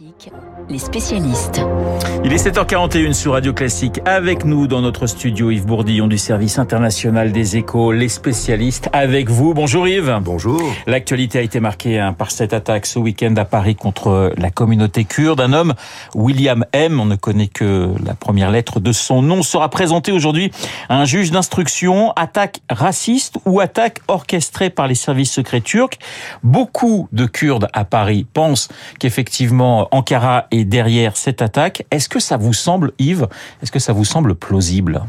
[0.00, 0.32] Classique,
[0.70, 1.60] les spécialistes.
[2.24, 4.00] Il est 7h41 sur Radio Classique.
[4.06, 8.88] Avec nous dans notre studio, Yves Bourdillon du service international des échos, les spécialistes.
[8.94, 9.52] Avec vous.
[9.52, 10.18] Bonjour Yves.
[10.22, 10.62] Bonjour.
[10.86, 15.04] L'actualité a été marquée hein, par cette attaque ce week-end à Paris contre la communauté
[15.04, 15.40] kurde.
[15.40, 15.74] Un homme,
[16.14, 20.50] William M., on ne connaît que la première lettre de son nom, sera présenté aujourd'hui
[20.88, 22.12] à un juge d'instruction.
[22.16, 25.98] Attaque raciste ou attaque orchestrée par les services secrets turcs.
[26.42, 31.84] Beaucoup de Kurdes à Paris pensent qu'effectivement Ankara est derrière cette attaque.
[31.90, 33.28] Est-ce que ça vous semble, Yves,
[33.62, 35.02] est-ce que ça vous semble plausible?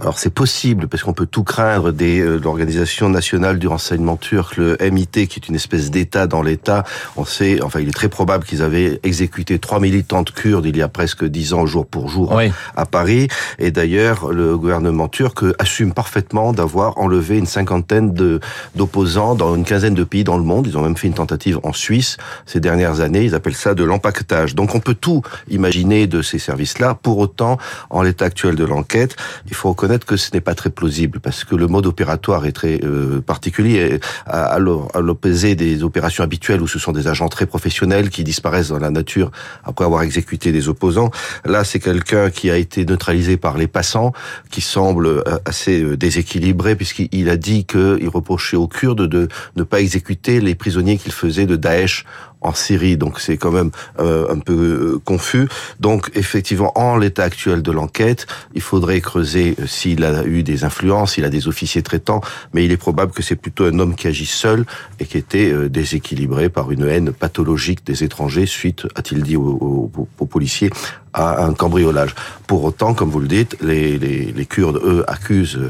[0.00, 4.56] Alors c'est possible, parce qu'on peut tout craindre des euh, l'organisation nationale du renseignement turc,
[4.56, 6.84] le MIT, qui est une espèce d'État dans l'État.
[7.16, 10.82] On sait, enfin il est très probable qu'ils avaient exécuté trois militantes kurdes il y
[10.82, 12.40] a presque dix ans, jour pour jour,
[12.76, 13.28] à Paris.
[13.58, 18.40] Et d'ailleurs, le gouvernement turc assume parfaitement d'avoir enlevé une cinquantaine de
[18.74, 20.66] d'opposants dans une quinzaine de pays dans le monde.
[20.66, 22.16] Ils ont même fait une tentative en Suisse
[22.46, 23.24] ces dernières années.
[23.24, 24.23] Ils appellent ça de l'empaquetage.
[24.54, 26.94] Donc on peut tout imaginer de ces services-là.
[26.94, 27.58] Pour autant,
[27.90, 29.16] en l'état actuel de l'enquête,
[29.46, 32.52] il faut reconnaître que ce n'est pas très plausible parce que le mode opératoire est
[32.52, 38.10] très euh, particulier à, l'opposé des opérations habituelles où ce sont des agents très professionnels
[38.10, 39.30] qui disparaissent dans la nature
[39.64, 41.10] après avoir exécuté des opposants.
[41.44, 44.12] Là, c'est quelqu'un qui a été neutralisé par les passants,
[44.50, 49.62] qui semble euh, assez euh, déséquilibré puisqu'il a dit qu'il reprochait aux Kurdes de ne
[49.62, 52.04] pas exécuter les prisonniers qu'il faisait de Daesh
[52.44, 55.48] en Syrie, donc c'est quand même euh, un peu euh, confus.
[55.80, 60.64] Donc effectivement, en l'état actuel de l'enquête, il faudrait creuser euh, s'il a eu des
[60.64, 62.20] influences, s'il a des officiers traitants,
[62.52, 64.66] mais il est probable que c'est plutôt un homme qui agit seul
[65.00, 69.90] et qui était déséquilibré par une haine pathologique des étrangers suite, a-t-il dit aux,
[70.28, 70.70] policiers,
[71.12, 72.14] à un cambriolage.
[72.46, 75.60] Pour autant, comme vous le dites, les, Kurdes, eux, accusent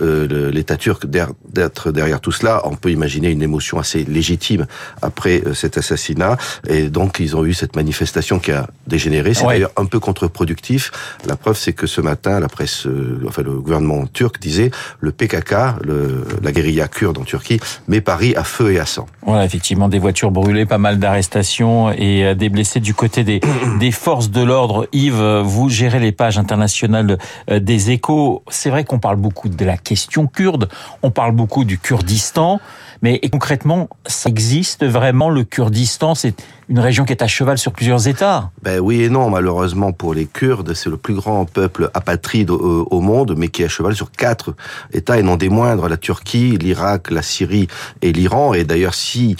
[0.00, 2.62] l'État turc d'être derrière tout cela.
[2.64, 4.66] On peut imaginer une émotion assez légitime
[5.02, 6.23] après cet assassinat.
[6.68, 9.34] Et donc, ils ont eu cette manifestation qui a dégénéré.
[9.34, 10.90] C'est d'ailleurs un peu contre-productif.
[11.26, 15.12] La preuve, c'est que ce matin, la presse, euh, enfin le gouvernement turc disait le
[15.12, 19.06] PKK, le, la guérilla kurde en Turquie, met Paris à feu et à sang.
[19.22, 23.40] Voilà, effectivement, des voitures brûlées, pas mal d'arrestations et euh, des blessés du côté des,
[23.80, 27.18] des forces de l'ordre Yves, vous gérez les pages internationales
[27.50, 28.42] euh, des échos.
[28.48, 30.68] C'est vrai qu'on parle beaucoup de la question kurde,
[31.02, 32.60] on parle beaucoup du Kurdistan,
[33.02, 36.13] mais concrètement, ça existe vraiment le Kurdistan?
[36.14, 36.34] C'est
[36.68, 38.50] une région qui est à cheval sur plusieurs États.
[38.62, 43.00] Ben oui et non, malheureusement pour les Kurdes, c'est le plus grand peuple apatride au,
[43.00, 44.54] monde, mais qui est à cheval sur quatre
[44.92, 47.68] États et non des moindres la Turquie, l'Irak, la Syrie
[48.00, 48.54] et l'Iran.
[48.54, 49.36] Et d'ailleurs, si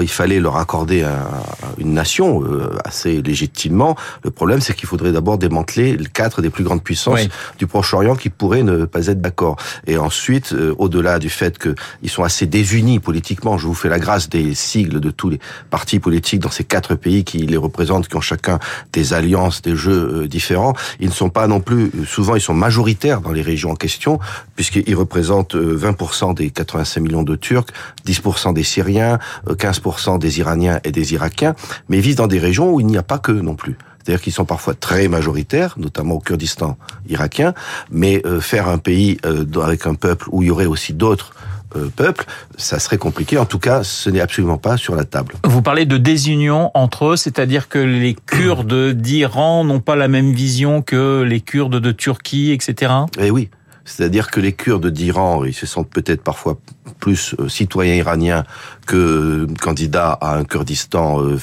[0.00, 1.06] il fallait leur accorder
[1.78, 6.64] une nation euh, assez légitimement, le problème c'est qu'il faudrait d'abord démanteler quatre des plus
[6.64, 9.56] grandes puissances du Proche-Orient qui pourraient ne pas être d'accord.
[9.86, 13.98] Et ensuite, euh, au-delà du fait qu'ils sont assez désunis politiquement, je vous fais la
[13.98, 15.38] grâce des sigles de tous les
[15.70, 18.58] partis politiques dans ces quatre pays qui les représentent, qui ont chacun
[18.92, 20.74] des alliances, des jeux euh, différents.
[21.00, 24.18] Ils ne sont pas non plus, souvent ils sont majoritaires dans les régions en question,
[24.56, 27.66] puisqu'ils représentent 20% euh, des 85 millions de Turcs,
[28.06, 31.54] 10% des Syriens, 15% euh, des Iraniens et des Irakiens,
[31.88, 33.76] mais ils vivent dans des régions où il n'y a pas que non plus.
[33.98, 36.76] C'est-à-dire qu'ils sont parfois très majoritaires, notamment au Kurdistan
[37.08, 37.54] irakien,
[37.90, 39.16] mais faire un pays
[39.62, 41.53] avec un peuple où il y aurait aussi d'autres euh,
[41.96, 42.24] peuple,
[42.56, 43.38] ça serait compliqué.
[43.38, 45.34] En tout cas, ce n'est absolument pas sur la table.
[45.44, 50.32] Vous parlez de désunion entre eux, c'est-à-dire que les Kurdes d'Iran n'ont pas la même
[50.32, 52.92] vision que les Kurdes de Turquie, etc.
[53.18, 53.50] Eh oui.
[53.84, 56.58] C'est-à-dire que les Kurdes d'Iran, ils se sentent peut-être parfois
[57.00, 58.44] plus euh, citoyens iraniens
[58.86, 61.38] que candidats à un Kurdistan euh,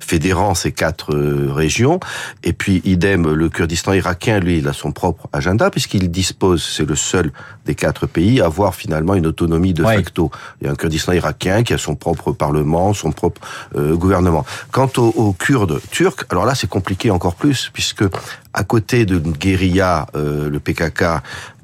[0.00, 2.00] fédérant ces quatre euh, régions.
[2.42, 6.88] Et puis, idem, le Kurdistan irakien, lui, il a son propre agenda, puisqu'il dispose, c'est
[6.88, 7.32] le seul
[7.66, 10.30] des quatre pays, à avoir finalement une autonomie de facto.
[10.60, 13.42] Il y a un Kurdistan irakien qui a son propre parlement, son propre
[13.76, 14.46] gouvernement.
[14.72, 18.04] Quant aux, Kurdes turcs, alors là, c'est compliqué encore plus, puisque
[18.52, 21.04] à côté d'une guérilla, le PKK,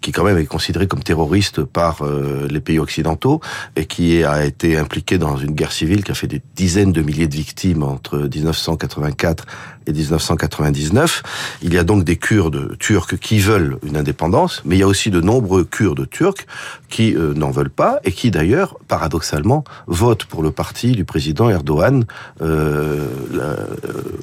[0.07, 3.41] qui quand même est considéré comme terroriste par euh, les pays occidentaux
[3.75, 7.03] et qui a été impliqué dans une guerre civile qui a fait des dizaines de
[7.03, 9.47] milliers de victimes entre 1984
[9.87, 11.23] et 1999.
[11.63, 14.87] Il y a donc des Kurdes turcs qui veulent une indépendance, mais il y a
[14.87, 16.47] aussi de nombreux Kurdes turcs
[16.89, 21.51] qui euh, n'en veulent pas et qui d'ailleurs, paradoxalement, votent pour le parti du président
[21.51, 22.05] Erdogan,
[22.43, 23.07] euh,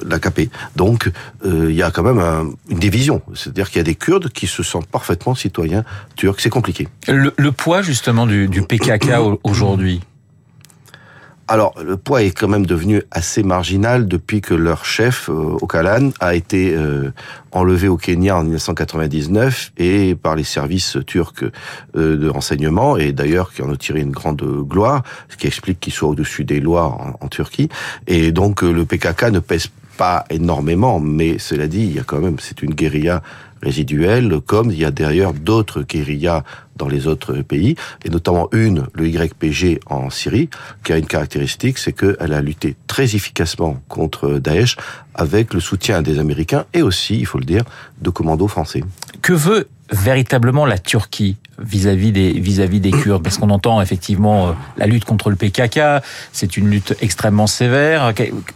[0.06, 0.50] l'AKP.
[0.78, 1.12] Donc
[1.46, 4.48] euh, il y a quand même une division, c'est-à-dire qu'il y a des Kurdes qui
[4.48, 5.73] se sentent parfaitement citoyens
[6.16, 6.40] turcs.
[6.40, 6.88] C'est compliqué.
[7.08, 10.02] Le, le, poids justement du, du PKK aujourd'hui?
[11.50, 16.12] Alors, le poids est quand même devenu assez marginal depuis que leur chef, euh, Okalan,
[16.22, 17.12] a été euh,
[17.52, 21.44] enlevé au Kenya en 1999 et par les services turcs
[21.98, 25.81] euh, de renseignement, et d'ailleurs qui en ont tiré une grande gloire, ce qui explique
[25.81, 27.68] qu'il soit au-dessus des lois en, en, Turquie.
[28.08, 29.68] Et donc, le PKK ne pèse
[29.98, 33.22] pas énormément, mais cela dit, il y a quand même, c'est une guérilla
[33.63, 36.44] résiduelle, comme il y a d'ailleurs d'autres guérillas
[36.75, 40.50] dans les autres pays, et notamment une, le YPG en Syrie,
[40.83, 44.75] qui a une caractéristique, c'est qu'elle a lutté très efficacement contre Daesh
[45.15, 47.63] avec le soutien des Américains et aussi, il faut le dire,
[48.01, 48.83] de commandos français.
[49.21, 51.38] Que veut véritablement la Turquie?
[51.60, 56.04] Vis-à-vis des vis-à-vis des Kurdes parce qu'on entend effectivement euh, la lutte contre le PKK,
[56.32, 58.14] c'est une lutte extrêmement sévère.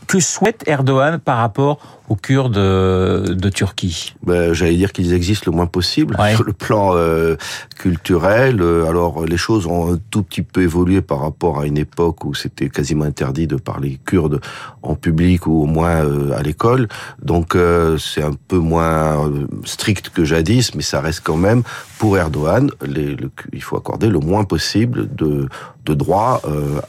[0.08, 1.80] Que souhaite Erdogan par rapport
[2.10, 4.16] aux Kurdes de Turquie?
[4.24, 7.36] Ben, J'allais dire qu'ils existent le moins possible sur le plan euh,
[7.78, 8.62] culturel.
[8.62, 12.24] Euh, alors les choses ont un tout petit peu évolué par rapport à une époque
[12.24, 14.40] où c'était quasiment interdit de parler kurde
[14.82, 16.88] en public ou au moins à l'école.
[17.22, 17.58] Donc
[18.00, 19.32] c'est un peu moins
[19.66, 21.64] strict que jadis, mais ça reste quand même
[22.00, 22.70] pour Erdogan
[23.54, 25.48] il faut accorder le moins possible de,
[25.86, 26.80] de droits euh,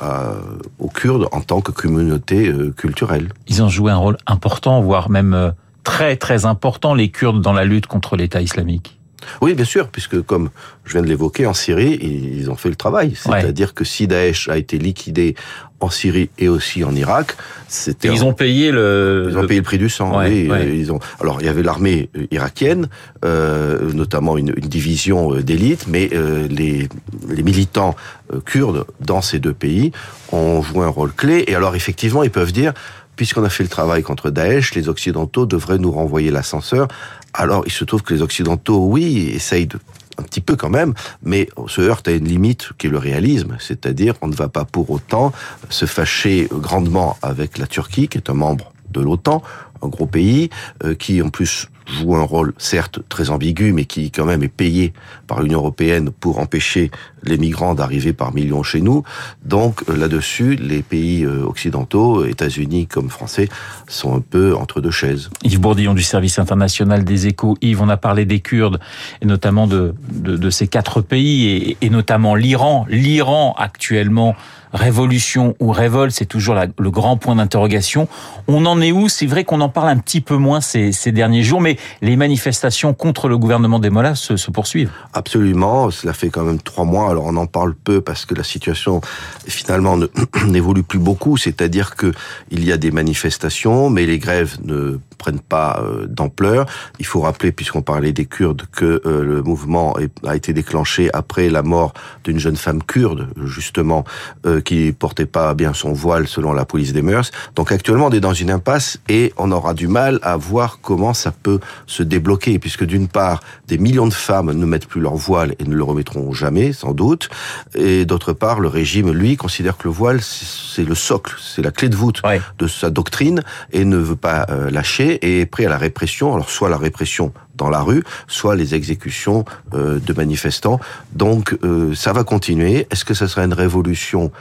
[0.79, 3.29] aux Kurdes en tant que communauté euh, culturelle.
[3.47, 5.51] Ils ont joué un rôle important, voire même euh,
[5.85, 8.99] très très important, les Kurdes, dans la lutte contre l'État islamique.
[9.41, 10.51] Oui, bien sûr, puisque comme
[10.85, 13.15] je viens de l'évoquer, en Syrie, ils ont fait le travail.
[13.15, 15.35] C'est-à-dire que si Daesh a été liquidé
[15.81, 17.37] en Syrie et aussi en Irak,
[17.69, 20.19] c'était ils ont payé le ils ont payé le prix du sang.
[20.19, 22.89] oui, ils ont alors il y avait l'armée irakienne,
[23.25, 26.89] euh, notamment une, une division euh, d'élite, mais euh, les
[27.29, 27.95] les militants
[28.33, 29.93] euh, kurdes dans ces deux pays
[30.33, 31.45] ont joué un rôle clé.
[31.47, 32.73] Et alors effectivement, ils peuvent dire
[33.19, 36.87] puisqu'on a fait le travail contre Daesh, les Occidentaux devraient nous renvoyer l'ascenseur.
[37.35, 39.79] Alors, il se trouve que les Occidentaux, oui, essayent de
[40.19, 42.99] un petit peu quand même, mais on se heurte à une limite qui est le
[42.99, 45.33] réalisme, c'est-à-dire on ne va pas pour autant
[45.71, 49.43] se fâcher grandement avec la Turquie, qui est un membre de l'OTAN,
[49.83, 50.51] un gros pays,
[50.85, 54.49] euh, qui en plus joue un rôle certes très ambigu, mais qui quand même est
[54.49, 54.93] payé
[55.27, 56.91] par l'Union européenne pour empêcher
[57.25, 59.03] les migrants d'arriver par millions chez nous.
[59.45, 63.49] Donc euh, là-dessus, les pays euh, occidentaux, États-Unis comme Français,
[63.89, 65.31] sont un peu entre deux chaises.
[65.43, 67.57] Yves Bourdillon du service international des échos.
[67.61, 68.79] Yves, on a parlé des Kurdes,
[69.21, 72.87] et notamment de, de, de ces quatre pays, et, et notamment l'Iran.
[72.89, 74.37] L'Iran actuellement
[74.73, 78.09] révolution ou révolte, c'est toujours le grand point d'interrogation.
[78.47, 79.09] On en est où?
[79.09, 82.95] C'est vrai qu'on en parle un petit peu moins ces, derniers jours, mais les manifestations
[82.95, 84.91] contre le gouvernement des Mollahs se, se, poursuivent.
[85.15, 87.11] Absolument, cela fait quand même trois mois.
[87.11, 89.01] Alors on en parle peu parce que la situation
[89.47, 89.99] finalement
[90.47, 91.37] n'évolue plus beaucoup.
[91.37, 92.13] C'est-à-dire que
[92.51, 96.67] il y a des manifestations, mais les grèves ne prennent pas euh, d'ampleur.
[96.99, 101.51] Il faut rappeler, puisqu'on parlait des Kurdes, que euh, le mouvement a été déclenché après
[101.51, 101.93] la mort
[102.25, 104.05] d'une jeune femme kurde, justement,
[104.47, 107.31] euh, qui portait pas bien son voile selon la police des mœurs.
[107.55, 111.15] Donc actuellement, on est dans une impasse et on aura du mal à voir comment
[111.15, 115.17] ça peut se débloquer, puisque d'une part, des millions de femmes ne mettent plus leur
[115.17, 117.29] voile et ne le remettront jamais, sans doute,
[117.75, 121.71] et d'autre part, le régime, lui, considère que le voile, c'est le socle, c'est la
[121.71, 122.23] clé de voûte
[122.59, 126.35] de sa doctrine et ne veut pas lâcher et est prêt à la répression.
[126.35, 129.45] Alors soit la répression dans la rue, soit les exécutions
[129.75, 130.81] euh, de manifestants.
[131.13, 132.87] Donc euh, ça va continuer.
[132.91, 134.33] Est-ce que ça sera une révolution?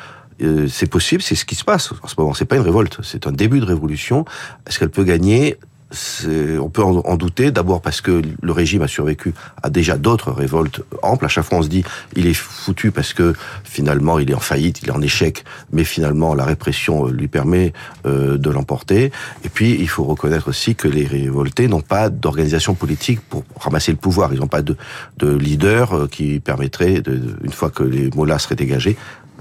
[0.42, 2.34] Euh, c'est possible, c'est ce qui se passe en ce moment.
[2.34, 4.24] C'est pas une révolte, c'est un début de révolution.
[4.68, 5.58] Est-ce qu'elle peut gagner?
[5.94, 10.82] On peut en, douter, d'abord parce que le régime a survécu à déjà d'autres révoltes
[11.02, 11.26] amples.
[11.26, 11.84] À chaque fois, on se dit,
[12.16, 15.84] il est foutu parce que finalement, il est en faillite, il est en échec, mais
[15.84, 17.74] finalement, la répression lui permet
[18.06, 19.12] euh, de l'emporter.
[19.46, 23.92] Et puis, il faut reconnaître aussi que les révoltés n'ont pas d'organisation politique pour ramasser
[23.92, 24.34] le pouvoir.
[24.34, 24.76] Ils n'ont pas de,
[25.18, 28.98] de leader euh, qui permettrait, de, une fois que les mollahs seraient dégagés,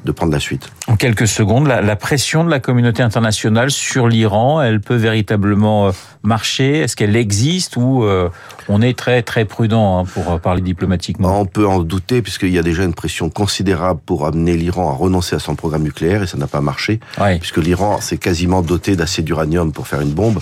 [0.06, 0.70] de prendre la suite.
[0.86, 5.88] En quelques secondes, la, la pression de la communauté internationale sur l'Iran, elle peut véritablement
[5.88, 6.78] euh, marcher?
[6.78, 8.30] Est-ce qu'elle existe ou euh,
[8.68, 11.40] on est très très prudent hein, pour euh, parler diplomatiquement?
[11.40, 14.94] On peut en douter puisqu'il y a déjà une pression considérable pour amener l'Iran à
[14.94, 17.00] renoncer à son programme nucléaire et ça n'a pas marché
[17.40, 20.38] puisque l'Iran s'est quasiment doté d'assez d'uranium pour faire une bombe.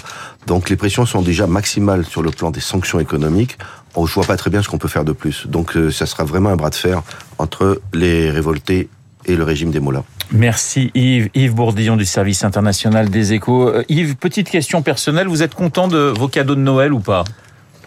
[0.47, 3.57] Donc les pressions sont déjà maximales sur le plan des sanctions économiques.
[3.95, 5.47] On ne voit pas très bien ce qu'on peut faire de plus.
[5.47, 7.03] Donc ça sera vraiment un bras de fer
[7.39, 8.89] entre les révoltés
[9.27, 10.05] et le régime des Mollahs.
[10.33, 11.31] Merci Yves.
[11.35, 13.69] Yves Bourdillon du service international des échos.
[13.69, 17.25] Euh, Yves, petite question personnelle, vous êtes content de vos cadeaux de Noël ou pas?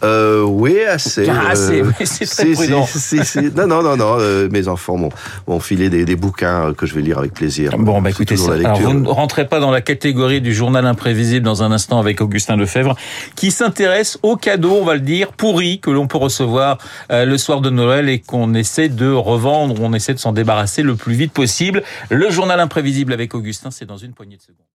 [0.04, 1.28] Euh, oui, assez.
[1.30, 2.88] Ah, assez, euh, c'est très prudent.
[3.56, 4.18] non, non, non, non.
[4.20, 4.98] Euh, mes enfants
[5.48, 7.72] m'ont filé des, des, bouquins que je vais lire avec plaisir.
[7.78, 11.64] Bon, bah écoutez, alors vous ne rentrez pas dans la catégorie du journal imprévisible dans
[11.64, 12.96] un instant avec Augustin Lefebvre,
[13.36, 16.78] qui s'intéresse aux cadeaux, on va le dire, pourris que l'on peut recevoir
[17.12, 20.84] euh, le soir de Noël et qu'on essaie de revendre, on essaie de s'en débarrasser
[20.84, 21.84] le plus vite possible.
[22.10, 24.58] Le journal imprévisible avec Augustin, c'est dans une poignée de secondes.